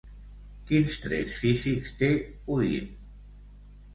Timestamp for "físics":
1.43-1.93